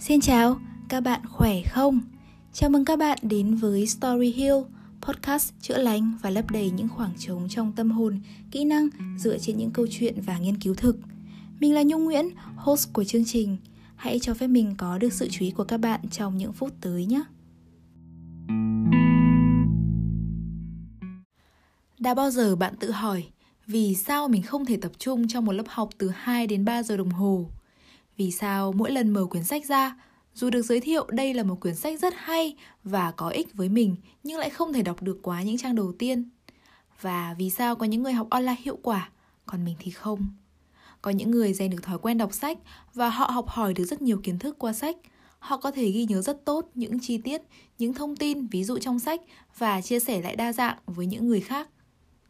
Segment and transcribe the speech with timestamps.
[0.00, 2.00] Xin chào, các bạn khỏe không?
[2.52, 4.54] Chào mừng các bạn đến với Story Hill,
[5.00, 8.20] podcast chữa lành và lấp đầy những khoảng trống trong tâm hồn,
[8.50, 8.88] kỹ năng
[9.18, 10.96] dựa trên những câu chuyện và nghiên cứu thực.
[11.60, 13.56] Mình là Nhung Nguyễn, host của chương trình.
[13.96, 16.72] Hãy cho phép mình có được sự chú ý của các bạn trong những phút
[16.80, 17.22] tới nhé.
[21.98, 23.24] Đã bao giờ bạn tự hỏi
[23.66, 26.82] vì sao mình không thể tập trung trong một lớp học từ 2 đến 3
[26.82, 27.50] giờ đồng hồ?
[28.18, 29.96] Vì sao mỗi lần mở quyển sách ra,
[30.34, 33.68] dù được giới thiệu đây là một quyển sách rất hay và có ích với
[33.68, 36.30] mình nhưng lại không thể đọc được quá những trang đầu tiên?
[37.00, 39.10] Và vì sao có những người học online hiệu quả,
[39.46, 40.26] còn mình thì không?
[41.02, 42.58] Có những người rèn được thói quen đọc sách
[42.94, 44.96] và họ học hỏi được rất nhiều kiến thức qua sách.
[45.38, 47.42] Họ có thể ghi nhớ rất tốt những chi tiết,
[47.78, 49.20] những thông tin ví dụ trong sách
[49.58, 51.68] và chia sẻ lại đa dạng với những người khác.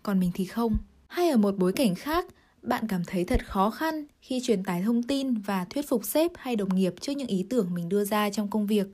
[0.02, 0.76] Còn mình thì không.
[1.06, 2.26] Hay ở một bối cảnh khác,
[2.62, 6.30] bạn cảm thấy thật khó khăn khi truyền tải thông tin và thuyết phục sếp
[6.36, 8.86] hay đồng nghiệp trước những ý tưởng mình đưa ra trong công việc.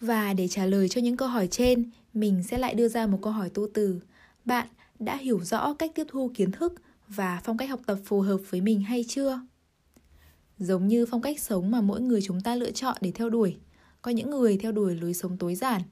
[0.00, 3.18] Và để trả lời cho những câu hỏi trên, mình sẽ lại đưa ra một
[3.22, 4.00] câu hỏi tu từ.
[4.44, 4.66] Bạn
[4.98, 6.74] đã hiểu rõ cách tiếp thu kiến thức
[7.08, 9.40] và phong cách học tập phù hợp với mình hay chưa?
[10.58, 13.56] Giống như phong cách sống mà mỗi người chúng ta lựa chọn để theo đuổi.
[14.02, 15.82] Có những người theo đuổi lối sống tối giản,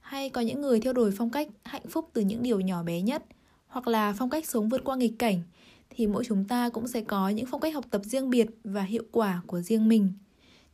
[0.00, 3.00] hay có những người theo đuổi phong cách hạnh phúc từ những điều nhỏ bé
[3.00, 3.24] nhất,
[3.66, 5.42] hoặc là phong cách sống vượt qua nghịch cảnh
[5.96, 8.82] thì mỗi chúng ta cũng sẽ có những phong cách học tập riêng biệt và
[8.82, 10.12] hiệu quả của riêng mình.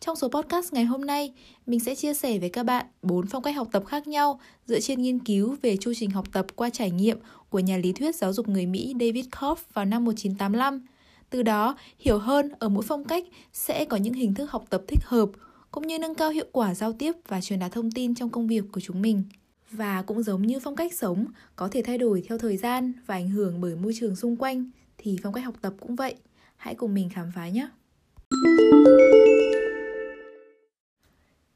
[0.01, 1.33] Trong số podcast ngày hôm nay,
[1.67, 4.81] mình sẽ chia sẻ với các bạn bốn phong cách học tập khác nhau dựa
[4.81, 8.17] trên nghiên cứu về chu trình học tập qua trải nghiệm của nhà lý thuyết
[8.17, 10.87] giáo dục người Mỹ David Koff vào năm 1985.
[11.31, 14.83] Từ đó, hiểu hơn ở mỗi phong cách sẽ có những hình thức học tập
[14.89, 15.31] thích hợp,
[15.71, 18.47] cũng như nâng cao hiệu quả giao tiếp và truyền đạt thông tin trong công
[18.47, 19.25] việc của chúng mình.
[19.71, 23.15] Và cũng giống như phong cách sống có thể thay đổi theo thời gian và
[23.15, 26.15] ảnh hưởng bởi môi trường xung quanh, thì phong cách học tập cũng vậy.
[26.57, 27.69] Hãy cùng mình khám phá nhé!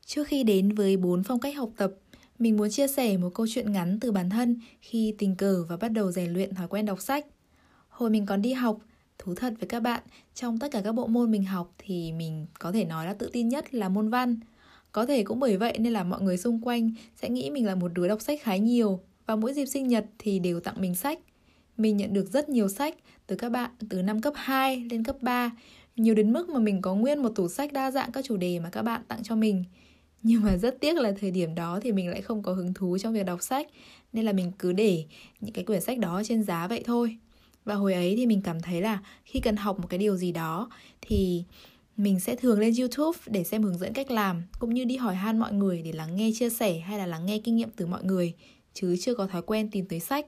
[0.06, 1.92] Trước khi đến với bốn phong cách học tập,
[2.38, 5.76] mình muốn chia sẻ một câu chuyện ngắn từ bản thân khi tình cờ và
[5.76, 7.26] bắt đầu rèn luyện thói quen đọc sách.
[7.88, 8.78] Hồi mình còn đi học,
[9.18, 10.02] thú thật với các bạn,
[10.34, 13.30] trong tất cả các bộ môn mình học thì mình có thể nói là tự
[13.32, 14.40] tin nhất là môn văn.
[14.92, 17.74] Có thể cũng bởi vậy nên là mọi người xung quanh sẽ nghĩ mình là
[17.74, 20.94] một đứa đọc sách khá nhiều và mỗi dịp sinh nhật thì đều tặng mình
[20.94, 21.18] sách.
[21.82, 22.94] Mình nhận được rất nhiều sách
[23.26, 25.50] từ các bạn từ năm cấp 2 lên cấp 3,
[25.96, 28.58] nhiều đến mức mà mình có nguyên một tủ sách đa dạng các chủ đề
[28.58, 29.64] mà các bạn tặng cho mình.
[30.22, 32.98] Nhưng mà rất tiếc là thời điểm đó thì mình lại không có hứng thú
[32.98, 33.68] trong việc đọc sách,
[34.12, 35.04] nên là mình cứ để
[35.40, 37.16] những cái quyển sách đó trên giá vậy thôi.
[37.64, 40.32] Và hồi ấy thì mình cảm thấy là khi cần học một cái điều gì
[40.32, 41.44] đó thì
[41.96, 45.14] mình sẽ thường lên YouTube để xem hướng dẫn cách làm cũng như đi hỏi
[45.14, 47.86] han mọi người để lắng nghe chia sẻ hay là lắng nghe kinh nghiệm từ
[47.86, 48.34] mọi người
[48.74, 50.26] chứ chưa có thói quen tìm tới sách.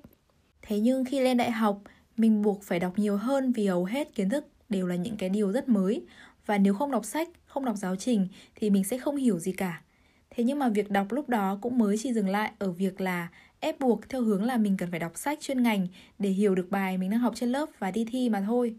[0.66, 1.82] Thế nhưng khi lên đại học,
[2.16, 5.28] mình buộc phải đọc nhiều hơn vì hầu hết kiến thức đều là những cái
[5.28, 6.02] điều rất mới
[6.47, 9.52] và nếu không đọc sách, không đọc giáo trình thì mình sẽ không hiểu gì
[9.52, 9.82] cả.
[10.30, 13.28] Thế nhưng mà việc đọc lúc đó cũng mới chỉ dừng lại ở việc là
[13.60, 15.86] ép buộc theo hướng là mình cần phải đọc sách chuyên ngành
[16.19, 18.75] để hiểu được bài mình đang học trên lớp và đi thi mà thôi.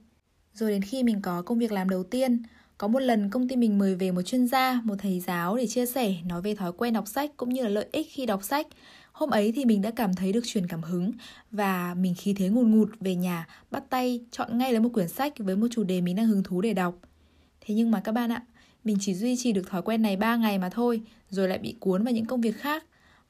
[0.53, 2.43] Rồi đến khi mình có công việc làm đầu tiên,
[2.77, 5.67] có một lần công ty mình mời về một chuyên gia, một thầy giáo để
[5.67, 8.43] chia sẻ nói về thói quen đọc sách cũng như là lợi ích khi đọc
[8.43, 8.67] sách
[9.15, 11.11] Hôm ấy thì mình đã cảm thấy được truyền cảm hứng
[11.51, 15.07] và mình khí thế ngùn ngụt về nhà bắt tay chọn ngay lấy một quyển
[15.07, 16.95] sách với một chủ đề mình đang hứng thú để đọc.
[17.61, 18.45] Thế nhưng mà các bạn ạ,
[18.83, 21.75] mình chỉ duy trì được thói quen này 3 ngày mà thôi, rồi lại bị
[21.79, 22.83] cuốn vào những công việc khác.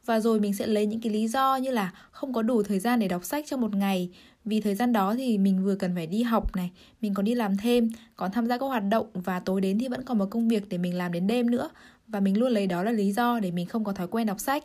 [0.06, 2.79] Và rồi mình sẽ lấy những cái lý do như là không có đủ thời
[2.79, 4.09] gian để đọc sách trong một ngày
[4.46, 6.72] Vì thời gian đó thì mình vừa cần phải đi học này,
[7.02, 9.88] mình còn đi làm thêm, còn tham gia các hoạt động Và tối đến thì
[9.88, 11.69] vẫn còn một công việc để mình làm đến đêm nữa
[12.07, 14.40] Và mình luôn lấy đó là lý do để mình không có thói quen đọc
[14.40, 14.63] sách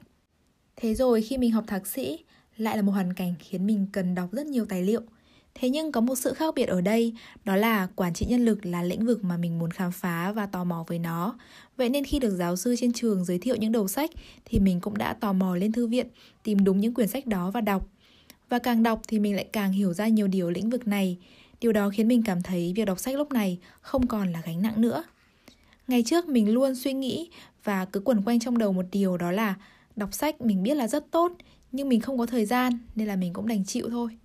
[0.80, 2.18] Thế rồi khi mình học thạc sĩ,
[2.56, 5.00] lại là một hoàn cảnh khiến mình cần đọc rất nhiều tài liệu.
[5.54, 7.14] Thế nhưng có một sự khác biệt ở đây,
[7.44, 10.46] đó là quản trị nhân lực là lĩnh vực mà mình muốn khám phá và
[10.46, 11.38] tò mò với nó.
[11.76, 14.10] Vậy nên khi được giáo sư trên trường giới thiệu những đầu sách
[14.44, 16.06] thì mình cũng đã tò mò lên thư viện,
[16.42, 17.88] tìm đúng những quyển sách đó và đọc.
[18.48, 21.18] Và càng đọc thì mình lại càng hiểu ra nhiều điều lĩnh vực này.
[21.60, 24.62] Điều đó khiến mình cảm thấy việc đọc sách lúc này không còn là gánh
[24.62, 25.04] nặng nữa.
[25.88, 27.30] Ngày trước mình luôn suy nghĩ
[27.64, 29.54] và cứ quẩn quanh trong đầu một điều đó là
[30.00, 31.32] Đọc sách mình biết là rất tốt,
[31.72, 34.18] nhưng mình không có thời gian nên là mình cũng đành chịu thôi.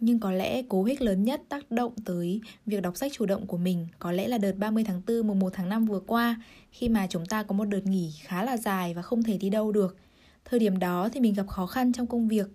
[0.00, 3.46] Nhưng có lẽ cố hích lớn nhất tác động tới việc đọc sách chủ động
[3.46, 6.42] của mình có lẽ là đợt 30 tháng 4 mùng 1 tháng 5 vừa qua
[6.70, 9.50] khi mà chúng ta có một đợt nghỉ khá là dài và không thể đi
[9.50, 9.96] đâu được.
[10.44, 12.46] Thời điểm đó thì mình gặp khó khăn trong công việc,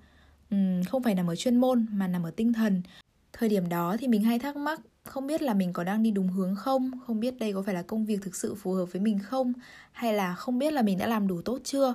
[0.55, 2.81] uhm, không phải nằm ở chuyên môn mà nằm ở tinh thần.
[3.33, 6.11] Thời điểm đó thì mình hay thắc mắc không biết là mình có đang đi
[6.11, 8.85] đúng hướng không, không biết đây có phải là công việc thực sự phù hợp
[8.85, 9.53] với mình không,
[9.91, 11.93] hay là không biết là mình đã làm đủ tốt chưa.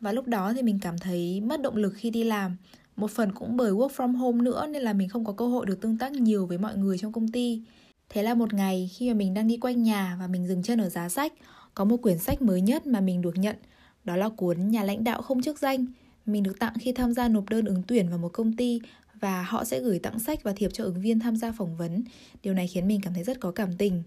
[0.00, 2.56] Và lúc đó thì mình cảm thấy mất động lực khi đi làm
[2.96, 5.66] Một phần cũng bởi work from home nữa nên là mình không có cơ hội
[5.66, 7.62] được tương tác nhiều với mọi người trong công ty
[8.08, 10.80] Thế là một ngày khi mà mình đang đi quanh nhà và mình dừng chân
[10.80, 11.32] ở giá sách
[11.74, 13.56] có một quyển sách mới nhất mà mình được nhận,
[14.04, 15.86] đó là cuốn Nhà lãnh đạo không chức danh.
[16.26, 18.80] Mình được tặng khi tham gia nộp đơn ứng tuyển vào một công ty
[19.20, 22.04] và họ sẽ gửi tặng sách và thiệp cho ứng viên tham gia phỏng vấn.
[22.42, 24.02] Điều này khiến mình cảm thấy rất có cảm tình.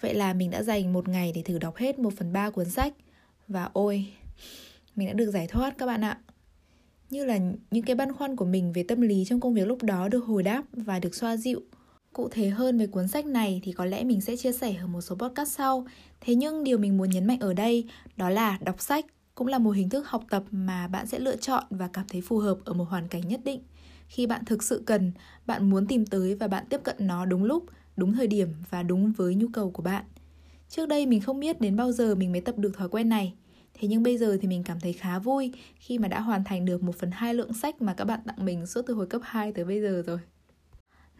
[0.00, 2.70] Vậy là mình đã dành một ngày để thử đọc hết một phần ba cuốn
[2.70, 2.94] sách.
[3.48, 4.06] Và ôi,
[4.98, 6.18] mình đã được giải thoát các bạn ạ.
[7.10, 7.38] Như là
[7.70, 10.24] những cái băn khoăn của mình về tâm lý trong công việc lúc đó được
[10.24, 11.62] hồi đáp và được xoa dịu.
[12.12, 14.86] Cụ thể hơn về cuốn sách này thì có lẽ mình sẽ chia sẻ ở
[14.86, 15.86] một số podcast sau.
[16.20, 17.84] Thế nhưng điều mình muốn nhấn mạnh ở đây
[18.16, 21.36] đó là đọc sách cũng là một hình thức học tập mà bạn sẽ lựa
[21.36, 23.60] chọn và cảm thấy phù hợp ở một hoàn cảnh nhất định.
[24.08, 25.12] Khi bạn thực sự cần,
[25.46, 27.64] bạn muốn tìm tới và bạn tiếp cận nó đúng lúc,
[27.96, 30.04] đúng thời điểm và đúng với nhu cầu của bạn.
[30.68, 33.34] Trước đây mình không biết đến bao giờ mình mới tập được thói quen này.
[33.80, 36.64] Thế nhưng bây giờ thì mình cảm thấy khá vui khi mà đã hoàn thành
[36.64, 39.20] được một phần hai lượng sách mà các bạn tặng mình suốt từ hồi cấp
[39.24, 40.18] 2 tới bây giờ rồi.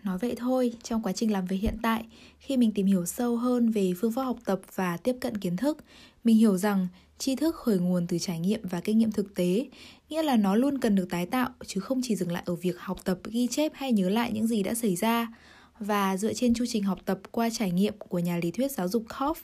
[0.05, 2.05] Nói vậy thôi, trong quá trình làm việc hiện tại,
[2.38, 5.56] khi mình tìm hiểu sâu hơn về phương pháp học tập và tiếp cận kiến
[5.56, 5.78] thức,
[6.25, 6.88] mình hiểu rằng
[7.19, 9.66] tri thức khởi nguồn từ trải nghiệm và kinh nghiệm thực tế,
[10.08, 12.78] nghĩa là nó luôn cần được tái tạo chứ không chỉ dừng lại ở việc
[12.78, 15.28] học tập, ghi chép hay nhớ lại những gì đã xảy ra.
[15.81, 18.88] Và dựa trên chu trình học tập qua trải nghiệm của nhà lý thuyết giáo
[18.88, 19.34] dục Koff,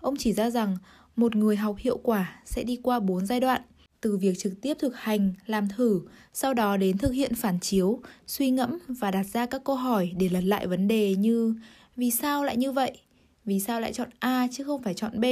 [0.00, 0.76] ông chỉ ra rằng
[1.16, 3.62] một người học hiệu quả sẽ đi qua 4 giai đoạn
[4.02, 6.00] từ việc trực tiếp thực hành, làm thử,
[6.32, 10.12] sau đó đến thực hiện phản chiếu, suy ngẫm và đặt ra các câu hỏi
[10.18, 11.54] để lật lại vấn đề như
[11.96, 12.98] vì sao lại như vậy?
[13.44, 15.24] Vì sao lại chọn A chứ không phải chọn B?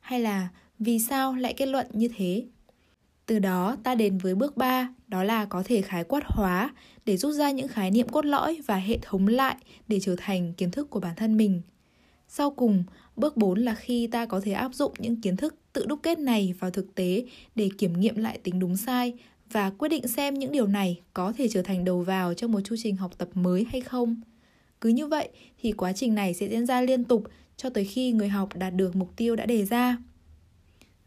[0.00, 0.48] Hay là
[0.78, 2.44] vì sao lại kết luận như thế?
[3.26, 6.70] Từ đó ta đến với bước 3, đó là có thể khái quát hóa
[7.06, 9.56] để rút ra những khái niệm cốt lõi và hệ thống lại
[9.88, 11.62] để trở thành kiến thức của bản thân mình.
[12.34, 12.84] Sau cùng,
[13.16, 16.18] bước 4 là khi ta có thể áp dụng những kiến thức tự đúc kết
[16.18, 17.24] này vào thực tế
[17.54, 19.14] để kiểm nghiệm lại tính đúng sai
[19.50, 22.60] và quyết định xem những điều này có thể trở thành đầu vào cho một
[22.64, 24.20] chu trình học tập mới hay không.
[24.80, 27.24] Cứ như vậy thì quá trình này sẽ diễn ra liên tục
[27.56, 29.96] cho tới khi người học đạt được mục tiêu đã đề ra.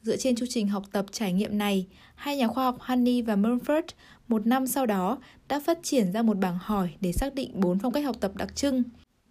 [0.02, 3.36] Dựa trên chu trình học tập trải nghiệm này, hai nhà khoa học Honey và
[3.36, 3.84] Mumford
[4.28, 5.18] một năm sau đó
[5.48, 8.32] đã phát triển ra một bảng hỏi để xác định bốn phong cách học tập
[8.36, 8.84] đặc trưng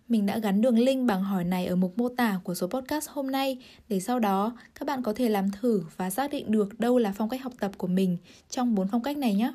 [0.09, 3.09] mình đã gắn đường link bằng hỏi này ở mục mô tả của số podcast
[3.09, 3.59] hôm nay
[3.89, 7.13] để sau đó các bạn có thể làm thử và xác định được đâu là
[7.17, 8.17] phong cách học tập của mình
[8.51, 9.53] trong bốn phong cách này nhé.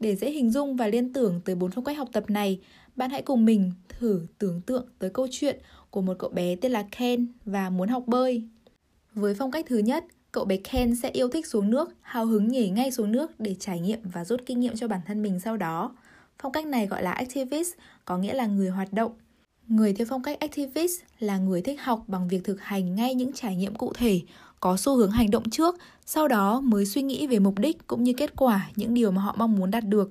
[0.00, 2.60] Để dễ hình dung và liên tưởng tới bốn phong cách học tập này,
[2.96, 5.58] bạn hãy cùng mình thử tưởng tượng tới câu chuyện
[5.90, 8.42] của một cậu bé tên là Ken và muốn học bơi.
[9.14, 12.48] Với phong cách thứ nhất, cậu bé Ken sẽ yêu thích xuống nước, hào hứng
[12.48, 15.40] nhảy ngay xuống nước để trải nghiệm và rút kinh nghiệm cho bản thân mình
[15.40, 15.96] sau đó.
[16.38, 17.74] Phong cách này gọi là activist,
[18.04, 19.12] có nghĩa là người hoạt động
[19.68, 23.32] Người theo phong cách activist là người thích học bằng việc thực hành ngay những
[23.32, 24.20] trải nghiệm cụ thể,
[24.60, 25.76] có xu hướng hành động trước,
[26.06, 29.22] sau đó mới suy nghĩ về mục đích cũng như kết quả những điều mà
[29.22, 30.10] họ mong muốn đạt được.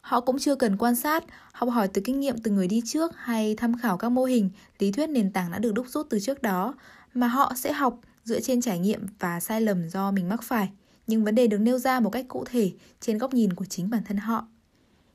[0.00, 3.12] Họ cũng chưa cần quan sát, học hỏi từ kinh nghiệm từ người đi trước
[3.16, 6.20] hay tham khảo các mô hình, lý thuyết nền tảng đã được đúc rút từ
[6.20, 6.74] trước đó,
[7.14, 10.68] mà họ sẽ học dựa trên trải nghiệm và sai lầm do mình mắc phải.
[11.06, 13.90] Nhưng vấn đề được nêu ra một cách cụ thể trên góc nhìn của chính
[13.90, 14.46] bản thân họ.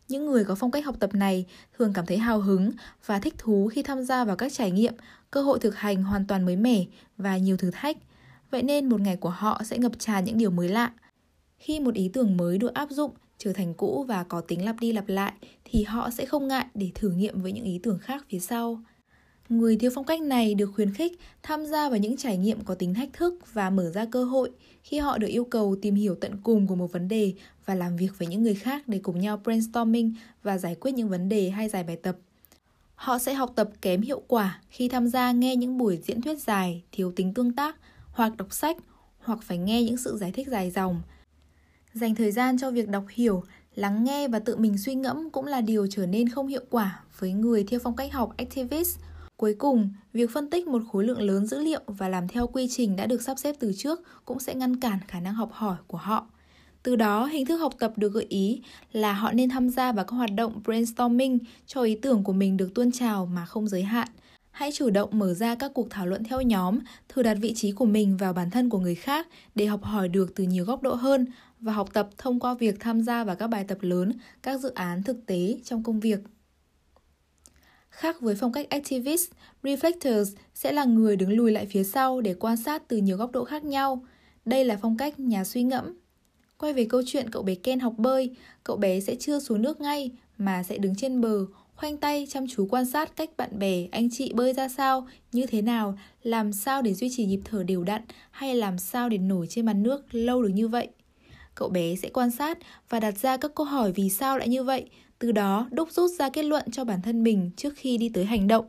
[0.10, 1.46] Những người có phong cách học tập này
[1.78, 2.72] thường cảm thấy hào hứng
[3.06, 4.94] và thích thú khi tham gia vào các trải nghiệm,
[5.32, 6.86] cơ hội thực hành hoàn toàn mới mẻ
[7.18, 7.98] và nhiều thử thách.
[8.52, 10.92] Vậy nên một ngày của họ sẽ ngập tràn những điều mới lạ.
[11.58, 14.76] Khi một ý tưởng mới được áp dụng trở thành cũ và có tính lặp
[14.80, 15.34] đi lặp lại
[15.66, 18.84] thì họ sẽ không ngại để thử nghiệm với những ý tưởng khác phía sau.
[19.50, 22.76] Người theo phong cách này được khuyến khích tham gia vào những trải nghiệm có
[22.76, 24.52] tính thách thức và mở ra cơ hội
[24.84, 27.34] khi họ được yêu cầu tìm hiểu tận cùng của một vấn đề
[27.70, 31.10] và làm việc với những người khác để cùng nhau brainstorming và giải quyết những
[31.10, 32.18] vấn đề hay giải bài tập.
[32.96, 36.42] Họ sẽ học tập kém hiệu quả khi tham gia nghe những buổi diễn thuyết
[36.42, 37.76] dài, thiếu tính tương tác,
[38.12, 38.78] hoặc đọc sách,
[39.20, 41.02] hoặc phải nghe những sự giải thích dài dòng.
[41.94, 43.44] Dành thời gian cho việc đọc hiểu,
[43.76, 47.04] lắng nghe và tự mình suy ngẫm cũng là điều trở nên không hiệu quả
[47.20, 49.00] với người theo phong cách học activist
[49.38, 52.68] Cuối cùng, việc phân tích một khối lượng lớn dữ liệu và làm theo quy
[52.70, 55.78] trình đã được sắp xếp từ trước cũng sẽ ngăn cản khả năng học hỏi
[55.88, 56.28] của họ.
[56.90, 60.06] Từ đó, hình thức học tập được gợi ý là họ nên tham gia vào
[60.06, 63.84] các hoạt động brainstorming cho ý tưởng của mình được tuôn trào mà không giới
[63.84, 64.08] hạn.
[64.52, 66.80] Hãy chủ động mở ra các cuộc thảo luận theo nhóm,
[67.10, 70.08] thử đặt vị trí của mình vào bản thân của người khác để học hỏi
[70.08, 71.26] được từ nhiều góc độ hơn
[71.60, 74.70] và học tập thông qua việc tham gia vào các bài tập lớn, các dự
[74.74, 76.20] án thực tế trong công việc.
[77.90, 79.32] Khác với phong cách activist,
[79.64, 83.32] reflectors sẽ là người đứng lùi lại phía sau để quan sát từ nhiều góc
[83.32, 84.04] độ khác nhau.
[84.46, 85.94] Đây là phong cách nhà suy ngẫm.
[86.60, 88.30] Quay về câu chuyện cậu bé Ken học bơi,
[88.64, 92.48] cậu bé sẽ chưa xuống nước ngay mà sẽ đứng trên bờ, khoanh tay chăm
[92.48, 96.54] chú quan sát cách bạn bè, anh chị bơi ra sao, như thế nào, làm
[96.54, 98.02] sao để duy trì nhịp thở đều đặn
[98.32, 100.88] hay làm sao để nổi trên mặt nước lâu được như vậy.
[101.56, 102.58] Cậu bé sẽ quan sát
[102.90, 104.90] và đặt ra các câu hỏi vì sao lại như vậy,
[105.20, 108.26] từ đó đúc rút ra kết luận cho bản thân mình trước khi đi tới
[108.26, 108.66] hành động.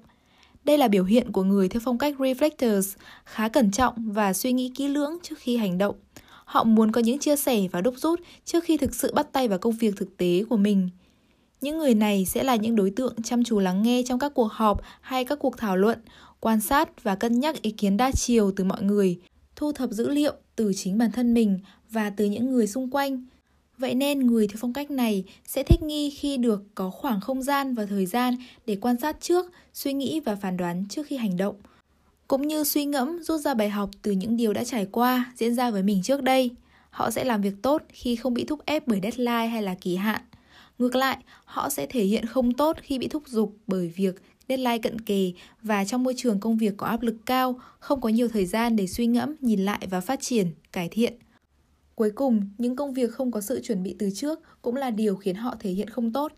[0.64, 4.52] Đây là biểu hiện của người theo phong cách reflectors, khá cẩn trọng và suy
[4.52, 5.96] nghĩ kỹ lưỡng trước khi hành động.
[6.50, 9.48] Họ muốn có những chia sẻ và đúc rút trước khi thực sự bắt tay
[9.48, 10.88] vào công việc thực tế của mình.
[11.60, 14.52] Những người này sẽ là những đối tượng chăm chú lắng nghe trong các cuộc
[14.52, 15.98] họp hay các cuộc thảo luận,
[16.40, 19.18] quan sát và cân nhắc ý kiến đa chiều từ mọi người,
[19.56, 21.58] thu thập dữ liệu từ chính bản thân mình
[21.90, 23.24] và từ những người xung quanh.
[23.78, 27.42] Vậy nên người theo phong cách này sẽ thích nghi khi được có khoảng không
[27.42, 28.34] gian và thời gian
[28.66, 31.54] để quan sát trước, suy nghĩ và phán đoán trước khi hành động.
[32.30, 35.54] Cũng như suy ngẫm rút ra bài học từ những điều đã trải qua diễn
[35.54, 36.50] ra với mình trước đây.
[36.90, 39.96] Họ sẽ làm việc tốt khi không bị thúc ép bởi deadline hay là kỳ
[39.96, 40.22] hạn.
[40.78, 44.78] Ngược lại, họ sẽ thể hiện không tốt khi bị thúc giục bởi việc deadline
[44.78, 45.32] cận kề
[45.62, 48.76] và trong môi trường công việc có áp lực cao, không có nhiều thời gian
[48.76, 51.14] để suy ngẫm, nhìn lại và phát triển, cải thiện.
[51.94, 55.16] Cuối cùng, những công việc không có sự chuẩn bị từ trước cũng là điều
[55.16, 56.32] khiến họ thể hiện không tốt.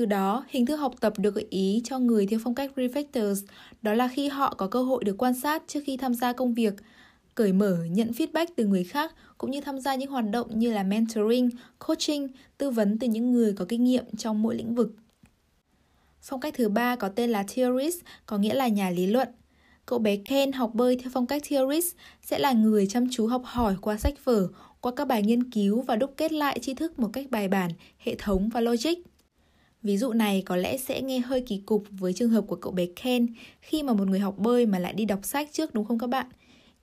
[0.00, 3.46] Từ đó, hình thức học tập được gợi ý cho người theo phong cách Reflectors
[3.82, 6.54] đó là khi họ có cơ hội được quan sát trước khi tham gia công
[6.54, 6.74] việc,
[7.34, 10.72] cởi mở nhận feedback từ người khác cũng như tham gia những hoạt động như
[10.72, 12.28] là mentoring, coaching,
[12.58, 14.94] tư vấn từ những người có kinh nghiệm trong mỗi lĩnh vực.
[16.22, 19.28] Phong cách thứ ba có tên là theorist, có nghĩa là nhà lý luận.
[19.86, 23.42] Cậu bé Ken học bơi theo phong cách theorist sẽ là người chăm chú học
[23.44, 24.48] hỏi qua sách vở,
[24.80, 27.70] qua các bài nghiên cứu và đúc kết lại tri thức một cách bài bản,
[27.98, 29.09] hệ thống và logic.
[29.82, 32.72] Ví dụ này có lẽ sẽ nghe hơi kỳ cục với trường hợp của cậu
[32.72, 33.26] bé Ken
[33.60, 36.06] khi mà một người học bơi mà lại đi đọc sách trước đúng không các
[36.06, 36.26] bạn?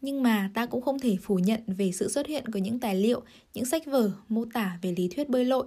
[0.02, 2.96] Nhưng mà ta cũng không thể phủ nhận về sự xuất hiện của những tài
[2.96, 3.22] liệu,
[3.54, 5.66] những sách vở mô tả về lý thuyết bơi lội.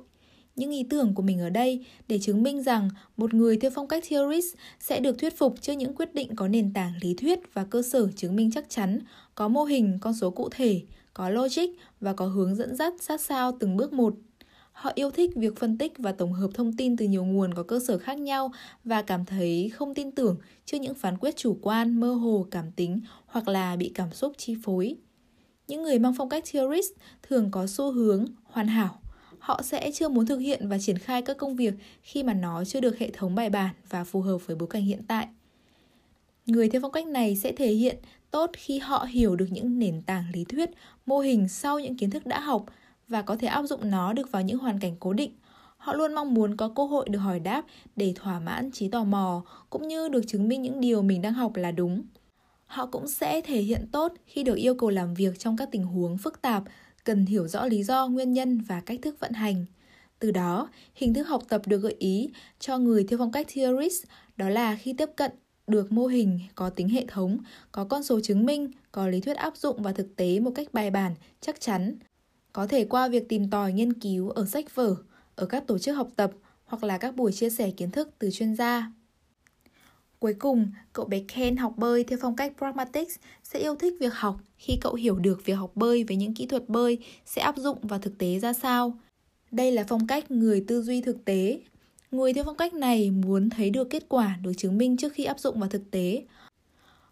[0.56, 3.88] Những ý tưởng của mình ở đây để chứng minh rằng một người theo phong
[3.88, 7.38] cách theorist sẽ được thuyết phục trước những quyết định có nền tảng lý thuyết
[7.54, 8.98] và cơ sở chứng minh chắc chắn,
[9.34, 10.82] có mô hình, con số cụ thể,
[11.14, 11.68] có logic
[12.00, 14.14] và có hướng dẫn dắt sát sao từng bước một.
[14.80, 17.62] Họ yêu thích việc phân tích và tổng hợp thông tin từ nhiều nguồn có
[17.62, 18.52] cơ sở khác nhau
[18.84, 22.72] và cảm thấy không tin tưởng trước những phán quyết chủ quan, mơ hồ, cảm
[22.72, 24.96] tính hoặc là bị cảm xúc chi phối.
[25.68, 29.00] Những người mang phong cách theorist thường có xu hướng hoàn hảo.
[29.38, 32.64] Họ sẽ chưa muốn thực hiện và triển khai các công việc khi mà nó
[32.64, 35.28] chưa được hệ thống bài bản và phù hợp với bối cảnh hiện tại.
[36.46, 37.96] Người theo phong cách này sẽ thể hiện
[38.30, 40.70] tốt khi họ hiểu được những nền tảng lý thuyết,
[41.06, 42.66] mô hình sau những kiến thức đã học
[43.10, 45.32] và có thể áp dụng nó được vào những hoàn cảnh cố định.
[45.76, 47.64] Họ luôn mong muốn có cơ hội được hỏi đáp
[47.96, 51.32] để thỏa mãn trí tò mò cũng như được chứng minh những điều mình đang
[51.32, 52.02] học là đúng.
[52.66, 55.84] Họ cũng sẽ thể hiện tốt khi được yêu cầu làm việc trong các tình
[55.84, 56.62] huống phức tạp,
[57.04, 59.64] cần hiểu rõ lý do, nguyên nhân và cách thức vận hành.
[60.18, 64.04] Từ đó, hình thức học tập được gợi ý cho người theo phong cách theorist
[64.36, 65.30] đó là khi tiếp cận
[65.66, 67.38] được mô hình có tính hệ thống,
[67.72, 70.68] có con số chứng minh, có lý thuyết áp dụng vào thực tế một cách
[70.72, 71.98] bài bản, chắc chắn.
[72.52, 74.96] Có thể qua việc tìm tòi nghiên cứu ở sách vở,
[75.34, 76.30] ở các tổ chức học tập
[76.64, 78.92] hoặc là các buổi chia sẻ kiến thức từ chuyên gia.
[80.18, 84.14] Cuối cùng, cậu bé Ken học bơi theo phong cách Pragmatics sẽ yêu thích việc
[84.14, 87.56] học khi cậu hiểu được việc học bơi với những kỹ thuật bơi sẽ áp
[87.56, 88.98] dụng vào thực tế ra sao.
[89.50, 91.60] Đây là phong cách người tư duy thực tế,
[92.10, 95.24] Người theo phong cách này muốn thấy được kết quả được chứng minh trước khi
[95.24, 96.22] áp dụng vào thực tế.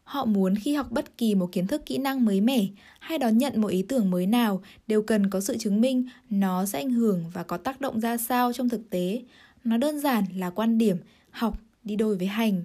[0.09, 2.67] Họ muốn khi học bất kỳ một kiến thức kỹ năng mới mẻ
[3.01, 6.67] hay đón nhận một ý tưởng mới nào đều cần có sự chứng minh nó
[6.67, 9.23] sẽ ảnh hưởng và có tác động ra sao trong thực tế.
[9.65, 10.97] Nó đơn giản là quan điểm,
[11.31, 12.63] học đi đôi với hành.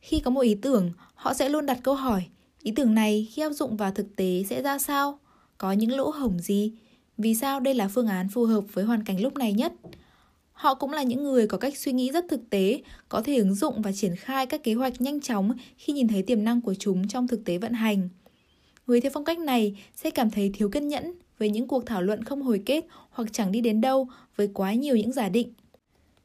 [0.00, 2.26] Khi có một ý tưởng, họ sẽ luôn đặt câu hỏi,
[2.62, 5.18] ý tưởng này khi áp dụng vào thực tế sẽ ra sao?
[5.58, 6.72] Có những lỗ hổng gì?
[7.18, 9.72] Vì sao đây là phương án phù hợp với hoàn cảnh lúc này nhất?
[10.56, 13.54] Họ cũng là những người có cách suy nghĩ rất thực tế, có thể ứng
[13.54, 16.74] dụng và triển khai các kế hoạch nhanh chóng khi nhìn thấy tiềm năng của
[16.74, 18.08] chúng trong thực tế vận hành.
[18.86, 22.02] Người theo phong cách này sẽ cảm thấy thiếu kiên nhẫn với những cuộc thảo
[22.02, 25.52] luận không hồi kết hoặc chẳng đi đến đâu với quá nhiều những giả định.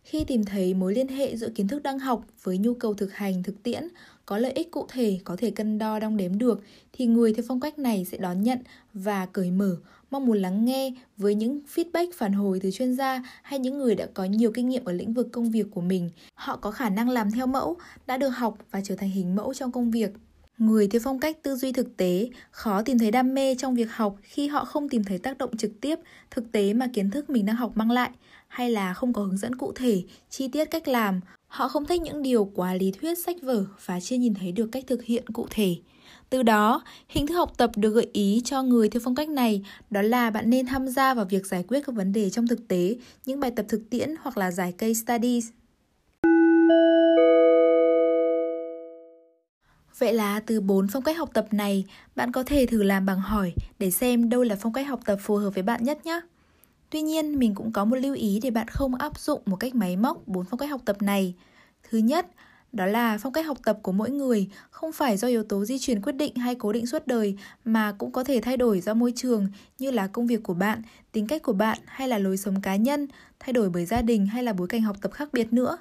[0.03, 3.13] Khi tìm thấy mối liên hệ giữa kiến thức đang học với nhu cầu thực
[3.13, 3.83] hành thực tiễn,
[4.25, 6.61] có lợi ích cụ thể có thể cân đo đong đếm được
[6.93, 8.59] thì người theo phong cách này sẽ đón nhận
[8.93, 9.77] và cởi mở
[10.11, 13.95] mong muốn lắng nghe với những feedback phản hồi từ chuyên gia hay những người
[13.95, 16.09] đã có nhiều kinh nghiệm ở lĩnh vực công việc của mình.
[16.33, 17.77] Họ có khả năng làm theo mẫu,
[18.07, 20.11] đã được học và trở thành hình mẫu trong công việc.
[20.57, 23.91] Người theo phong cách tư duy thực tế khó tìm thấy đam mê trong việc
[23.91, 25.99] học khi họ không tìm thấy tác động trực tiếp,
[26.31, 28.09] thực tế mà kiến thức mình đang học mang lại,
[28.47, 31.21] hay là không có hướng dẫn cụ thể, chi tiết cách làm.
[31.47, 34.69] Họ không thích những điều quá lý thuyết sách vở và chưa nhìn thấy được
[34.71, 35.75] cách thực hiện cụ thể.
[36.31, 39.65] Từ đó, hình thức học tập được gợi ý cho người theo phong cách này
[39.89, 42.67] đó là bạn nên tham gia vào việc giải quyết các vấn đề trong thực
[42.67, 42.95] tế,
[43.25, 45.49] những bài tập thực tiễn hoặc là giải case studies.
[49.97, 51.85] Vậy là từ 4 phong cách học tập này,
[52.15, 55.17] bạn có thể thử làm bằng hỏi để xem đâu là phong cách học tập
[55.21, 56.21] phù hợp với bạn nhất nhé.
[56.89, 59.75] Tuy nhiên, mình cũng có một lưu ý để bạn không áp dụng một cách
[59.75, 61.35] máy móc bốn phong cách học tập này.
[61.89, 62.27] Thứ nhất,
[62.71, 65.79] đó là phong cách học tập của mỗi người không phải do yếu tố di
[65.79, 68.93] truyền quyết định hay cố định suốt đời mà cũng có thể thay đổi do
[68.93, 69.47] môi trường
[69.79, 72.75] như là công việc của bạn, tính cách của bạn hay là lối sống cá
[72.75, 73.07] nhân,
[73.39, 75.77] thay đổi bởi gia đình hay là bối cảnh học tập khác biệt nữa.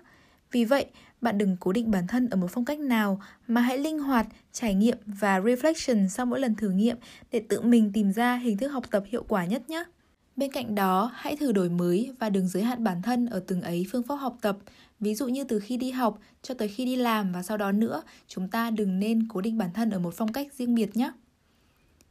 [0.52, 0.86] Vì vậy,
[1.20, 4.26] bạn đừng cố định bản thân ở một phong cách nào mà hãy linh hoạt,
[4.52, 6.96] trải nghiệm và reflection sau mỗi lần thử nghiệm
[7.32, 9.84] để tự mình tìm ra hình thức học tập hiệu quả nhất nhé.
[10.36, 13.62] Bên cạnh đó, hãy thử đổi mới và đừng giới hạn bản thân ở từng
[13.62, 14.58] ấy phương pháp học tập.
[15.00, 17.72] Ví dụ như từ khi đi học cho tới khi đi làm và sau đó
[17.72, 20.96] nữa, chúng ta đừng nên cố định bản thân ở một phong cách riêng biệt
[20.96, 21.12] nhé.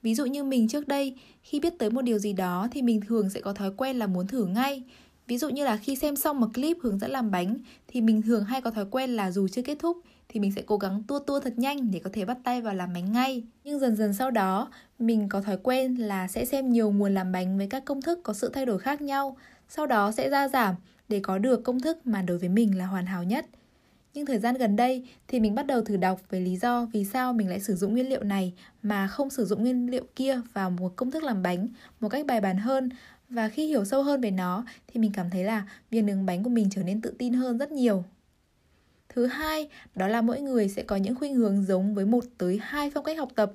[0.02, 3.02] Ví dụ như mình trước đây, khi biết tới một điều gì đó thì mình
[3.08, 4.84] thường sẽ có thói quen là muốn thử ngay.
[5.28, 8.22] Ví dụ như là khi xem xong một clip hướng dẫn làm bánh thì mình
[8.22, 9.98] thường hay có thói quen là dù chưa kết thúc
[10.30, 12.74] thì mình sẽ cố gắng tua tua thật nhanh để có thể bắt tay vào
[12.74, 13.44] làm bánh ngay.
[13.64, 17.32] Nhưng dần dần sau đó, mình có thói quen là sẽ xem nhiều nguồn làm
[17.32, 19.38] bánh với các công thức có sự thay đổi khác nhau,
[19.70, 20.76] sau đó sẽ ra giảm
[21.10, 23.46] để có được công thức mà đối với mình là hoàn hảo nhất.
[24.14, 27.06] Nhưng thời gian gần đây thì mình bắt đầu thử đọc về lý do vì
[27.06, 30.42] sao mình lại sử dụng nguyên liệu này mà không sử dụng nguyên liệu kia
[30.54, 31.68] vào một công thức làm bánh
[32.00, 32.90] một cách bài bản hơn
[33.30, 36.44] và khi hiểu sâu hơn về nó thì mình cảm thấy là việc nướng bánh
[36.44, 38.04] của mình trở nên tự tin hơn rất nhiều.
[39.10, 42.60] Thứ hai, đó là mỗi người sẽ có những khuynh hướng giống với một tới
[42.62, 43.54] hai phong cách học tập.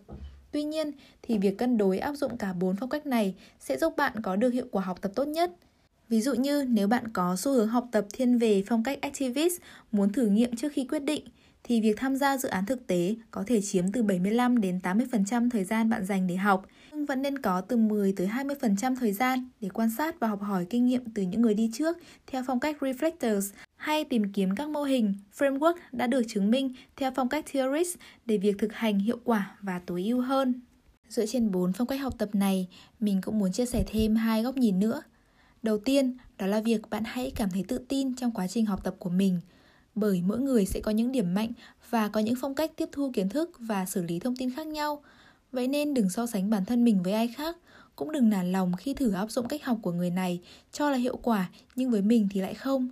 [0.52, 0.90] Tuy nhiên
[1.22, 4.36] thì việc cân đối áp dụng cả bốn phong cách này sẽ giúp bạn có
[4.36, 5.50] được hiệu quả học tập tốt nhất.
[6.08, 9.60] Ví dụ như nếu bạn có xu hướng học tập thiên về phong cách activist,
[9.92, 11.24] muốn thử nghiệm trước khi quyết định
[11.64, 15.50] thì việc tham gia dự án thực tế có thể chiếm từ 75 đến 80%
[15.50, 19.12] thời gian bạn dành để học, nhưng vẫn nên có từ 10 tới 20% thời
[19.12, 22.42] gian để quan sát và học hỏi kinh nghiệm từ những người đi trước theo
[22.46, 27.10] phong cách reflectors hay tìm kiếm các mô hình, framework đã được chứng minh theo
[27.16, 27.96] phong cách theorist
[28.26, 30.60] để việc thực hành hiệu quả và tối ưu hơn.
[31.08, 32.68] Dựa trên 4 phong cách học tập này,
[33.00, 35.02] mình cũng muốn chia sẻ thêm hai góc nhìn nữa.
[35.64, 38.84] Đầu tiên, đó là việc bạn hãy cảm thấy tự tin trong quá trình học
[38.84, 39.40] tập của mình–
[39.94, 41.52] bởi mỗi người sẽ có những điểm mạnh
[41.90, 44.66] và có những phong cách tiếp thu kiến thức và xử lý thông tin khác
[44.66, 45.02] nhau.
[45.52, 47.56] Vậy nên đừng so sánh bản thân mình với ai khác,
[47.96, 50.40] cũng đừng nản lòng khi thử áp dụng cách học của người này
[50.72, 52.88] cho là hiệu quả nhưng với mình thì lại không.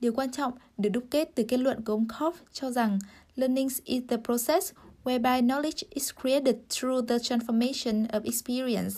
[0.00, 2.98] Điều quan trọng được đúc kết từ kết luận của ông Koff cho rằng
[3.36, 4.72] learning is the process
[5.04, 8.94] whereby knowledge is created through the transformation of experience.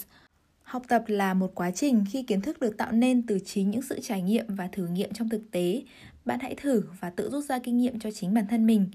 [0.73, 3.83] Học tập là một quá trình khi kiến thức được tạo nên từ chính những
[3.83, 5.83] sự trải nghiệm và thử nghiệm trong thực tế
[6.25, 8.91] bạn hãy thử và tự rút ra kinh nghiệm cho chính bản thân mình.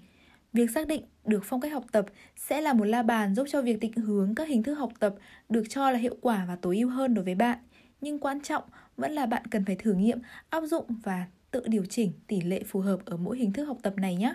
[0.54, 3.62] Việc xác định được phong cách học tập sẽ là một la bàn giúp cho
[3.62, 5.16] việc định hướng các hình thức học tập
[5.50, 7.58] được cho là hiệu quả và tối ưu hơn đối với bạn.
[8.02, 8.64] Nhưng quan trọng
[8.98, 12.64] vẫn là bạn cần phải thử nghiệm, áp dụng và tự điều chỉnh tỷ lệ
[12.64, 14.34] phù hợp ở mỗi hình thức học tập này nhé.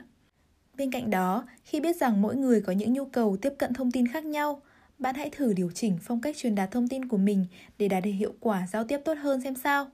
[0.77, 3.91] Bên cạnh đó, khi biết rằng mỗi người có những nhu cầu tiếp cận thông
[3.91, 4.63] tin khác nhau,
[5.03, 7.47] bạn hãy thử điều chỉnh phong cách truyền đạt thông tin của mình
[7.79, 9.87] để đạt được hiệu quả giao tiếp tốt hơn xem sao.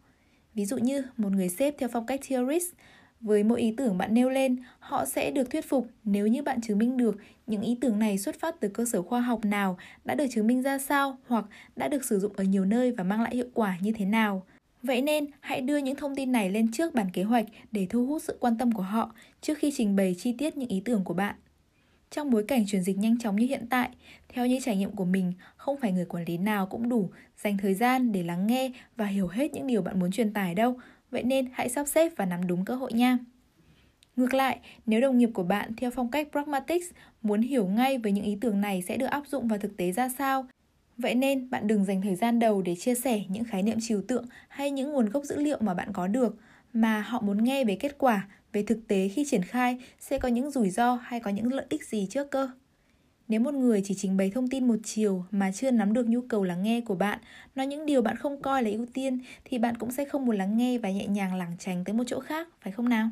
[0.55, 2.73] Ví dụ như một người sếp theo phong cách theorist,
[3.21, 6.61] với mỗi ý tưởng bạn nêu lên, họ sẽ được thuyết phục nếu như bạn
[6.61, 7.17] chứng minh được
[7.47, 10.47] những ý tưởng này xuất phát từ cơ sở khoa học nào, đã được chứng
[10.47, 11.45] minh ra sao hoặc
[11.77, 14.47] đã được sử dụng ở nhiều nơi và mang lại hiệu quả như thế nào.
[14.83, 18.07] Vậy nên, hãy đưa những thông tin này lên trước bản kế hoạch để thu
[18.07, 21.05] hút sự quan tâm của họ trước khi trình bày chi tiết những ý tưởng
[21.05, 21.35] của bạn.
[22.11, 23.91] Trong bối cảnh chuyển dịch nhanh chóng như hiện tại,
[24.29, 27.59] theo như trải nghiệm của mình, không phải người quản lý nào cũng đủ dành
[27.59, 30.77] thời gian để lắng nghe và hiểu hết những điều bạn muốn truyền tải đâu.
[31.11, 33.19] Vậy nên hãy sắp xếp và nắm đúng cơ hội nha.
[34.17, 36.87] Ngược lại, nếu đồng nghiệp của bạn theo phong cách pragmatics
[37.23, 39.93] muốn hiểu ngay về những ý tưởng này sẽ được áp dụng vào thực tế
[39.93, 40.47] ra sao,
[40.99, 44.03] Vậy nên bạn đừng dành thời gian đầu để chia sẻ những khái niệm trừu
[44.09, 46.37] tượng hay những nguồn gốc dữ liệu mà bạn có được,
[46.73, 50.29] mà họ muốn nghe về kết quả về thực tế khi triển khai sẽ có
[50.29, 52.49] những rủi ro hay có những lợi ích gì trước cơ.
[53.29, 56.21] Nếu một người chỉ trình bày thông tin một chiều mà chưa nắm được nhu
[56.21, 57.19] cầu lắng nghe của bạn,
[57.55, 60.37] nói những điều bạn không coi là ưu tiên thì bạn cũng sẽ không muốn
[60.37, 63.11] lắng nghe và nhẹ nhàng lảng tránh tới một chỗ khác, phải không nào?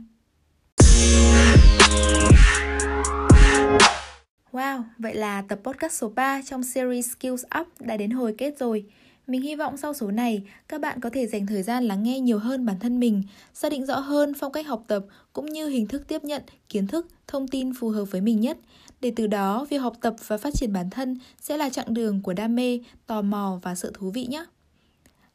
[4.53, 8.59] Wow, vậy là tập podcast số 3 trong series Skills Up đã đến hồi kết
[8.59, 8.85] rồi.
[9.27, 12.21] Mình hy vọng sau số này, các bạn có thể dành thời gian lắng nghe
[12.21, 13.23] nhiều hơn bản thân mình,
[13.55, 16.87] xác định rõ hơn phong cách học tập cũng như hình thức tiếp nhận kiến
[16.87, 18.59] thức, thông tin phù hợp với mình nhất.
[19.01, 22.23] Để từ đó, việc học tập và phát triển bản thân sẽ là chặng đường
[22.23, 24.45] của đam mê, tò mò và sự thú vị nhé.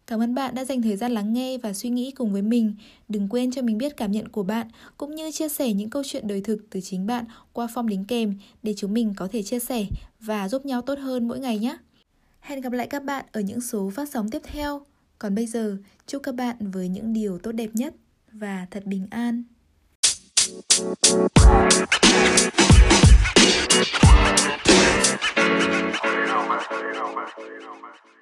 [0.08, 2.76] Cảm ơn bạn đã dành thời gian lắng nghe và suy nghĩ cùng với mình.
[3.08, 6.04] Đừng quên cho mình biết cảm nhận của bạn cũng như chia sẻ những câu
[6.06, 9.44] chuyện đời thực từ chính bạn qua form đính kèm để chúng mình có thể
[9.44, 9.86] chia sẻ
[10.20, 11.78] và giúp nhau tốt hơn mỗi ngày nhé.
[12.42, 14.82] Hẹn gặp lại các bạn ở những số phát sóng tiếp theo.
[15.20, 15.78] Còn bây giờ,
[16.08, 17.94] chúc các bạn với những điều tốt đẹp nhất
[18.32, 19.44] và thật bình an.
[20.50, 21.62] You know.
[28.04, 28.21] You